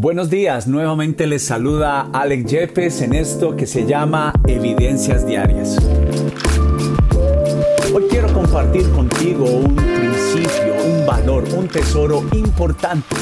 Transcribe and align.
Buenos 0.00 0.30
días, 0.30 0.68
nuevamente 0.68 1.26
les 1.26 1.42
saluda 1.42 2.08
Alex 2.12 2.48
Yepes 2.48 3.02
en 3.02 3.14
esto 3.14 3.56
que 3.56 3.66
se 3.66 3.84
llama 3.84 4.32
Evidencias 4.46 5.26
Diarias. 5.26 5.76
Hoy 7.92 8.04
quiero 8.08 8.32
compartir 8.32 8.88
contigo 8.90 9.46
un 9.46 9.74
principio, 9.74 10.76
un 10.86 11.04
valor, 11.04 11.42
un 11.52 11.66
tesoro 11.66 12.22
importante 12.32 13.16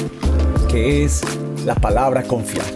que 0.68 1.02
es 1.02 1.22
la 1.64 1.76
palabra 1.76 2.24
confiar. 2.24 2.67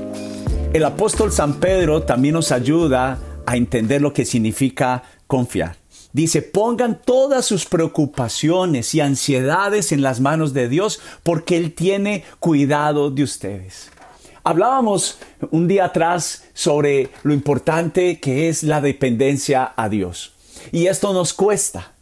El 0.73 0.85
apóstol 0.85 1.30
San 1.30 1.61
Pedro 1.61 2.01
también 2.05 2.32
nos 2.32 2.53
ayuda 2.53 3.19
a 3.45 3.59
entender 3.59 4.01
lo 4.01 4.14
que 4.14 4.25
significa 4.25 5.03
confiar. 5.27 5.79
Dice, 6.12 6.42
pongan 6.42 7.00
todas 7.04 7.45
sus 7.45 7.66
preocupaciones 7.66 8.95
y 8.95 9.00
ansiedades 9.00 9.93
en 9.93 10.02
las 10.02 10.20
manos 10.20 10.52
de 10.52 10.68
Dios 10.68 11.00
porque 11.22 11.56
Él 11.56 11.72
tiene 11.72 12.25
cuidado 12.40 13.11
de 13.11 13.22
ustedes. 13.22 13.90
Hablábamos 14.43 15.18
un 15.50 15.68
día 15.68 15.86
atrás 15.86 16.44
sobre 16.54 17.11
lo 17.22 17.35
importante 17.35 18.18
que 18.21 18.49
es 18.49 18.62
la 18.62 18.80
dependencia 18.80 19.72
a 19.76 19.88
Dios. 19.88 20.32
Y 20.72 20.86
esto 20.86 21.12
nos 21.12 21.32
cuesta. 21.32 21.93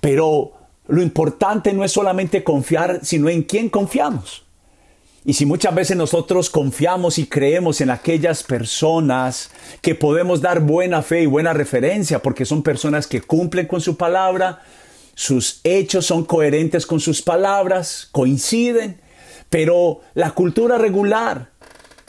Pero 0.00 0.52
lo 0.88 1.02
importante 1.02 1.72
no 1.72 1.84
es 1.84 1.92
solamente 1.92 2.44
confiar, 2.44 3.00
sino 3.02 3.28
en 3.28 3.42
quién 3.42 3.68
confiamos. 3.68 4.45
Y 5.28 5.32
si 5.32 5.44
muchas 5.44 5.74
veces 5.74 5.96
nosotros 5.96 6.48
confiamos 6.48 7.18
y 7.18 7.26
creemos 7.26 7.80
en 7.80 7.90
aquellas 7.90 8.44
personas 8.44 9.50
que 9.82 9.96
podemos 9.96 10.40
dar 10.40 10.60
buena 10.60 11.02
fe 11.02 11.22
y 11.22 11.26
buena 11.26 11.52
referencia, 11.52 12.22
porque 12.22 12.44
son 12.44 12.62
personas 12.62 13.08
que 13.08 13.20
cumplen 13.20 13.66
con 13.66 13.80
su 13.80 13.96
palabra, 13.96 14.62
sus 15.16 15.60
hechos 15.64 16.06
son 16.06 16.24
coherentes 16.24 16.86
con 16.86 17.00
sus 17.00 17.22
palabras, 17.22 18.08
coinciden, 18.12 19.00
pero 19.50 20.00
la 20.14 20.30
cultura 20.30 20.78
regular 20.78 21.50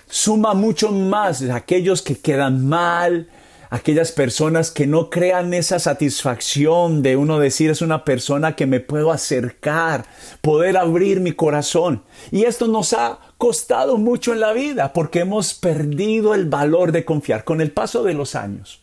suma 0.08 0.54
mucho 0.54 0.92
más 0.92 1.42
aquellos 1.42 2.04
que 2.04 2.20
quedan 2.20 2.68
mal, 2.68 3.30
aquellas 3.70 4.12
personas 4.12 4.72
que 4.72 4.88
no 4.88 5.10
crean 5.10 5.54
esa 5.54 5.80
satisfacción 5.80 7.02
de 7.02 7.16
uno 7.16 7.40
decir 7.40 7.70
es 7.70 7.82
una 7.82 8.06
persona 8.06 8.56
que 8.56 8.66
me 8.66 8.80
puedo 8.80 9.12
acercar, 9.12 10.06
poder 10.42 10.78
abrir 10.78 11.20
mi 11.20 11.34
corazón. 11.34 12.04
Y 12.32 12.44
esto 12.44 12.68
nos 12.68 12.94
ha 12.94 13.20
costado 13.38 13.98
mucho 13.98 14.34
en 14.34 14.40
la 14.40 14.54
vida 14.54 14.94
porque 14.94 15.20
hemos 15.20 15.54
perdido 15.54 16.34
el 16.34 16.46
valor 16.46 16.92
de 16.92 17.06
confiar 17.06 17.44
con 17.44 17.62
el 17.62 17.72
paso 17.72 18.04
de 18.04 18.14
los 18.14 18.36
años. 18.36 18.82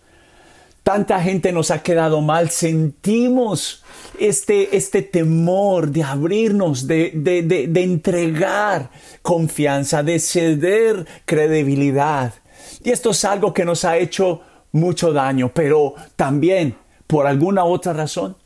Tanta 0.82 1.18
gente 1.22 1.50
nos 1.50 1.70
ha 1.70 1.82
quedado 1.82 2.20
mal, 2.20 2.50
sentimos 2.50 3.82
este, 4.20 4.76
este 4.76 5.00
temor 5.00 5.90
de 5.90 6.02
abrirnos, 6.02 6.86
de, 6.86 7.10
de, 7.14 7.42
de, 7.42 7.68
de 7.68 7.82
entregar 7.82 8.90
confianza, 9.22 10.02
de 10.02 10.18
ceder 10.18 11.06
credibilidad. 11.24 12.34
Y 12.82 12.90
esto 12.90 13.12
es 13.12 13.24
algo 13.24 13.54
que 13.54 13.64
nos 13.64 13.86
ha 13.86 13.96
hecho 13.96 14.42
mucho 14.74 15.12
daño, 15.12 15.52
pero 15.54 15.94
también 16.16 16.74
por 17.06 17.26
alguna 17.26 17.64
otra 17.64 17.92
razón 17.92 18.36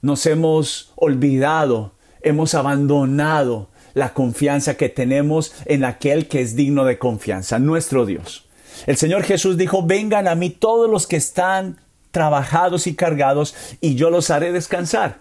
nos 0.00 0.24
hemos 0.26 0.92
olvidado, 0.96 1.92
hemos 2.22 2.54
abandonado 2.54 3.68
la 3.92 4.14
confianza 4.14 4.76
que 4.76 4.88
tenemos 4.88 5.52
en 5.66 5.84
aquel 5.84 6.28
que 6.28 6.40
es 6.40 6.56
digno 6.56 6.84
de 6.86 6.98
confianza, 6.98 7.58
nuestro 7.58 8.06
Dios. 8.06 8.46
El 8.86 8.96
Señor 8.96 9.22
Jesús 9.22 9.58
dijo, 9.58 9.82
vengan 9.82 10.28
a 10.28 10.34
mí 10.34 10.48
todos 10.48 10.88
los 10.88 11.06
que 11.06 11.16
están 11.16 11.78
trabajados 12.10 12.86
y 12.86 12.94
cargados, 12.94 13.54
y 13.82 13.96
yo 13.96 14.08
los 14.08 14.30
haré 14.30 14.50
descansar. 14.52 15.20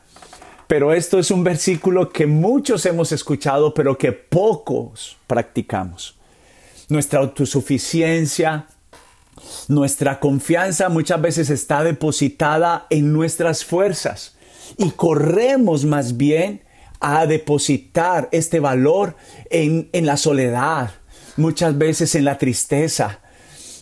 Pero 0.68 0.94
esto 0.94 1.20
es 1.20 1.32
un 1.32 1.44
versículo 1.44 2.10
que 2.10 2.28
muchos 2.28 2.86
hemos 2.86 3.12
escuchado, 3.12 3.74
pero 3.74 3.98
que 3.98 4.14
pocos 4.14 5.18
practicamos. 5.28 6.16
Nuestra 6.88 7.20
autosuficiencia, 7.20 8.68
nuestra 9.68 10.20
confianza 10.20 10.90
muchas 10.90 11.22
veces 11.22 11.50
está 11.50 11.84
depositada 11.84 12.88
en 12.90 13.14
nuestras 13.14 13.66
fuerzas 13.66 14.36
y 14.78 14.92
corremos 14.92 15.86
más 15.86 16.18
bien 16.18 16.62
a 17.00 17.26
depositar 17.26 18.30
este 18.32 18.60
valor 18.60 19.16
en, 19.50 19.90
en 19.92 20.06
la 20.06 20.18
soledad, 20.18 20.92
muchas 21.36 21.78
veces 21.78 22.16
en 22.16 22.26
la 22.26 22.38
tristeza. 22.38 23.20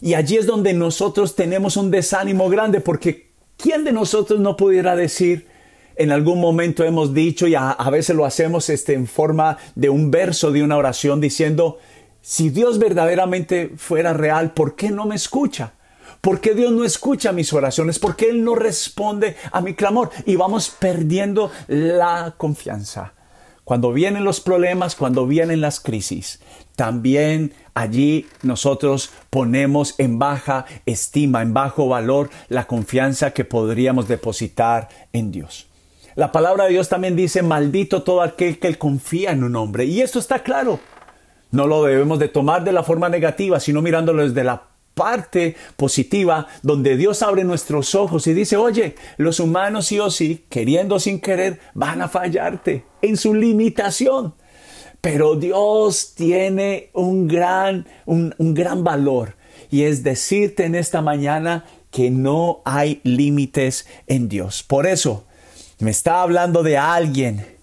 Y 0.02 0.14
allí 0.14 0.38
es 0.38 0.46
donde 0.46 0.74
nosotros 0.74 1.36
tenemos 1.36 1.78
un 1.78 1.92
desánimo 1.92 2.50
grande 2.50 2.82
porque 2.82 3.32
¿quién 3.58 3.84
de 3.84 3.92
nosotros 3.92 4.40
no 4.40 4.58
pudiera 4.58 4.96
decir, 4.96 5.48
en 5.96 6.12
algún 6.12 6.42
momento 6.42 6.84
hemos 6.84 7.14
dicho 7.14 7.48
y 7.48 7.56
a, 7.56 7.72
a, 7.72 7.90
veces 7.90 8.16
lo 8.16 8.26
hacemos 8.26 8.70
este, 8.70 8.94
en 8.94 9.08
forma 9.08 9.58
de 9.76 9.90
un 9.90 10.12
verso 10.12 10.52
de 10.52 10.62
una 10.62 10.78
oración 10.78 11.22
diciendo, 11.22 11.80
si 12.28 12.50
Dios 12.50 12.80
verdaderamente 12.80 13.74
fuera 13.78 14.12
real, 14.12 14.52
¿por 14.56 14.76
qué 14.76 14.90
no 14.90 15.06
me 15.06 15.14
escucha? 15.14 15.74
¿Por 16.22 16.42
qué 16.42 16.56
Dios 16.56 16.72
no 16.72 16.84
escucha 16.84 17.32
mis 17.32 17.54
oraciones? 17.54 18.00
¿Por 18.00 18.16
qué 18.16 18.32
Él 18.32 18.44
no 18.44 18.56
responde 18.56 19.36
a 19.52 19.62
mi 19.62 19.76
clamor? 19.76 20.10
Y 20.26 20.36
vamos 20.36 20.70
perdiendo 20.70 21.52
la 21.68 22.34
confianza. 22.36 23.14
Cuando 23.64 23.94
vienen 23.94 24.24
los 24.24 24.42
problemas, 24.42 24.96
cuando 24.96 25.28
vienen 25.28 25.62
las 25.62 25.80
crisis, 25.80 26.40
también 26.76 27.54
allí 27.76 28.26
nosotros 28.42 29.12
ponemos 29.30 29.94
en 30.00 30.18
baja 30.18 30.66
estima, 30.88 31.44
en 31.44 31.54
bajo 31.54 31.88
valor 31.88 32.32
la 32.50 32.66
confianza 32.66 33.34
que 33.34 33.46
podríamos 33.46 34.08
depositar 34.08 34.90
en 35.14 35.32
Dios. 35.32 35.68
La 36.16 36.32
palabra 36.32 36.64
de 36.64 36.72
Dios 36.72 36.90
también 36.90 37.16
dice, 37.16 37.44
maldito 37.44 38.02
todo 38.02 38.24
aquel 38.24 38.58
que 38.58 38.76
confía 38.80 39.30
en 39.30 39.44
un 39.44 39.56
hombre. 39.56 39.86
Y 39.86 40.02
esto 40.02 40.18
está 40.18 40.40
claro. 40.40 40.80
No 41.56 41.68
lo 41.68 41.86
debemos 41.86 42.20
de 42.20 42.28
tomar 42.28 42.66
de 42.66 42.74
la 42.74 42.84
forma 42.84 43.08
negativa, 43.08 43.62
sino 43.62 43.82
mirándolo 43.82 44.28
desde 44.28 44.44
la 44.44 44.64
parte 44.94 45.56
positiva 45.78 46.48
donde 46.64 46.98
Dios 46.98 47.24
abre 47.24 47.46
nuestros 47.46 47.96
ojos 47.96 48.28
y 48.28 48.34
dice, 48.34 48.58
oye, 48.58 48.96
los 49.16 49.40
humanos 49.40 49.86
sí 49.86 49.98
o 49.98 50.12
sí, 50.12 50.44
queriendo 50.50 51.00
sin 51.00 51.22
querer, 51.22 51.62
van 51.74 52.02
a 52.02 52.10
fallarte 52.10 52.84
en 53.02 53.16
su 53.16 53.34
limitación. 53.34 54.36
Pero 55.00 55.36
Dios 55.36 56.14
tiene 56.14 56.90
un 56.92 57.26
gran, 57.26 57.88
un, 58.06 58.36
un 58.38 58.54
gran 58.54 58.84
valor 58.84 59.38
y 59.72 59.84
es 59.84 60.04
decirte 60.04 60.66
en 60.66 60.76
esta 60.76 61.02
mañana 61.02 61.64
que 61.90 62.12
no 62.12 62.64
hay 62.66 63.00
límites 63.04 63.88
en 64.08 64.28
Dios. 64.28 64.62
Por 64.62 64.88
eso 64.88 65.26
me 65.80 65.92
está 65.92 66.22
hablando 66.22 66.64
de 66.64 66.78
alguien 66.78 67.55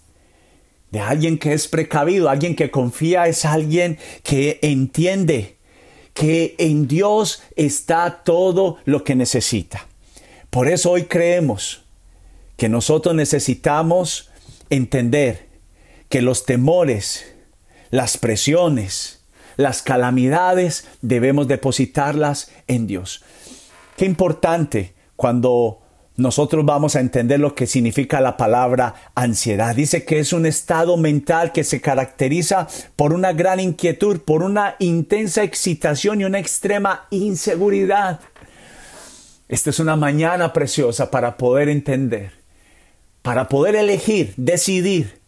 de 0.92 1.00
alguien 1.00 1.38
que 1.38 1.54
es 1.54 1.68
precavido, 1.68 2.28
alguien 2.28 2.54
que 2.54 2.70
confía, 2.70 3.26
es 3.26 3.44
alguien 3.44 3.98
que 4.22 4.60
entiende 4.62 5.56
que 6.12 6.54
en 6.58 6.86
Dios 6.86 7.42
está 7.56 8.22
todo 8.22 8.76
lo 8.84 9.02
que 9.02 9.14
necesita. 9.14 9.86
Por 10.50 10.68
eso 10.68 10.90
hoy 10.90 11.04
creemos 11.04 11.82
que 12.58 12.68
nosotros 12.68 13.14
necesitamos 13.14 14.30
entender 14.68 15.48
que 16.10 16.20
los 16.20 16.44
temores, 16.44 17.24
las 17.90 18.18
presiones, 18.18 19.24
las 19.56 19.80
calamidades 19.80 20.86
debemos 21.00 21.48
depositarlas 21.48 22.50
en 22.66 22.86
Dios. 22.86 23.24
Qué 23.96 24.04
importante 24.04 24.92
cuando 25.16 25.81
nosotros 26.16 26.64
vamos 26.66 26.94
a 26.94 27.00
entender 27.00 27.40
lo 27.40 27.54
que 27.54 27.66
significa 27.66 28.20
la 28.20 28.36
palabra 28.36 28.94
ansiedad. 29.14 29.74
Dice 29.74 30.04
que 30.04 30.18
es 30.18 30.32
un 30.32 30.44
estado 30.44 30.96
mental 30.96 31.52
que 31.52 31.64
se 31.64 31.80
caracteriza 31.80 32.68
por 32.96 33.14
una 33.14 33.32
gran 33.32 33.60
inquietud, 33.60 34.20
por 34.20 34.42
una 34.42 34.76
intensa 34.78 35.42
excitación 35.42 36.20
y 36.20 36.24
una 36.24 36.38
extrema 36.38 37.06
inseguridad. 37.10 38.20
Esta 39.48 39.70
es 39.70 39.80
una 39.80 39.96
mañana 39.96 40.52
preciosa 40.52 41.10
para 41.10 41.36
poder 41.36 41.68
entender, 41.68 42.32
para 43.22 43.48
poder 43.48 43.74
elegir, 43.74 44.34
decidir 44.36 45.20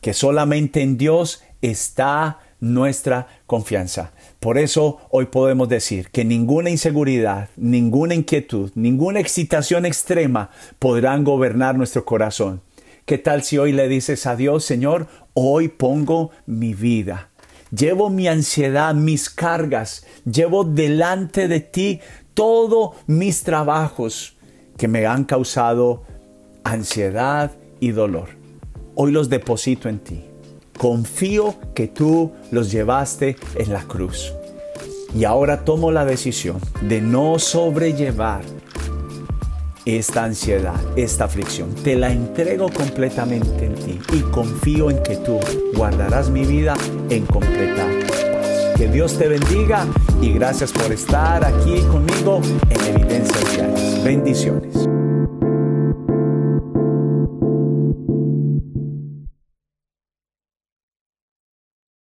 que 0.00 0.12
solamente 0.12 0.82
en 0.82 0.96
Dios 0.98 1.42
está 1.62 2.40
nuestra 2.60 3.28
confianza. 3.46 4.12
Por 4.40 4.58
eso 4.58 4.98
hoy 5.10 5.26
podemos 5.26 5.68
decir 5.68 6.10
que 6.10 6.24
ninguna 6.24 6.70
inseguridad, 6.70 7.48
ninguna 7.56 8.14
inquietud, 8.14 8.70
ninguna 8.74 9.20
excitación 9.20 9.86
extrema 9.86 10.50
podrán 10.78 11.24
gobernar 11.24 11.76
nuestro 11.76 12.04
corazón. 12.04 12.62
¿Qué 13.04 13.18
tal 13.18 13.42
si 13.42 13.58
hoy 13.58 13.72
le 13.72 13.88
dices 13.88 14.26
a 14.26 14.36
Dios, 14.36 14.64
Señor, 14.64 15.06
hoy 15.34 15.68
pongo 15.68 16.30
mi 16.46 16.74
vida? 16.74 17.30
Llevo 17.70 18.10
mi 18.10 18.28
ansiedad, 18.28 18.94
mis 18.94 19.28
cargas, 19.30 20.06
llevo 20.24 20.64
delante 20.64 21.48
de 21.48 21.60
ti 21.60 22.00
todos 22.34 22.96
mis 23.06 23.42
trabajos 23.42 24.36
que 24.76 24.88
me 24.88 25.06
han 25.06 25.24
causado 25.24 26.04
ansiedad 26.64 27.52
y 27.80 27.90
dolor. 27.90 28.28
Hoy 28.94 29.12
los 29.12 29.28
deposito 29.28 29.88
en 29.88 29.98
ti. 29.98 30.24
Confío 30.78 31.54
que 31.74 31.88
tú 31.88 32.32
los 32.50 32.70
llevaste 32.70 33.36
en 33.54 33.72
la 33.72 33.82
cruz. 33.82 34.32
Y 35.14 35.24
ahora 35.24 35.64
tomo 35.64 35.90
la 35.90 36.04
decisión 36.04 36.58
de 36.82 37.00
no 37.00 37.38
sobrellevar 37.38 38.42
esta 39.86 40.24
ansiedad, 40.24 40.74
esta 40.96 41.24
aflicción. 41.24 41.74
Te 41.76 41.94
la 41.94 42.10
entrego 42.10 42.68
completamente 42.68 43.66
en 43.66 43.74
ti 43.76 43.98
y 44.12 44.20
confío 44.32 44.90
en 44.90 45.02
que 45.02 45.16
tú 45.16 45.38
guardarás 45.74 46.28
mi 46.28 46.44
vida 46.44 46.74
en 47.08 47.24
completa 47.24 47.86
paz. 48.32 48.76
Que 48.76 48.88
Dios 48.88 49.16
te 49.16 49.28
bendiga 49.28 49.86
y 50.20 50.32
gracias 50.32 50.72
por 50.72 50.92
estar 50.92 51.44
aquí 51.44 51.80
conmigo 51.92 52.40
en 52.68 52.94
Evidencias 52.94 53.52
Diarias. 53.52 54.04
Bendiciones. 54.04 54.85